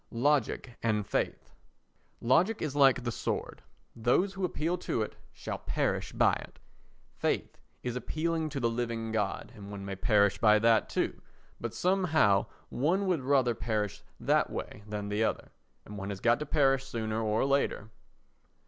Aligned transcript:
Logic 0.09 0.75
and 0.81 1.05
Faith 1.05 1.53
Logic 2.21 2.59
is 2.59 2.75
like 2.75 3.03
the 3.03 3.11
sword—those 3.11 4.33
who 4.33 4.43
appeal 4.43 4.75
to 4.79 5.03
it 5.03 5.15
shall 5.31 5.59
perish 5.59 6.11
by 6.11 6.33
it. 6.39 6.57
Faith 7.19 7.59
is 7.83 7.95
appealing 7.95 8.49
to 8.49 8.59
the 8.59 8.67
living 8.67 9.11
God, 9.11 9.51
and 9.55 9.69
one 9.69 9.85
may 9.85 9.95
perish 9.95 10.39
by 10.39 10.57
that 10.57 10.89
too, 10.89 11.21
but 11.59 11.75
somehow 11.75 12.47
one 12.69 13.05
would 13.05 13.21
rather 13.21 13.53
perish 13.53 14.01
that 14.19 14.49
way 14.49 14.81
than 14.87 15.07
the 15.09 15.23
other, 15.23 15.51
and 15.85 15.99
one 15.99 16.09
has 16.09 16.19
got 16.19 16.39
to 16.39 16.47
perish 16.47 16.83
sooner 16.83 17.21
or 17.21 17.45
later. 17.45 17.91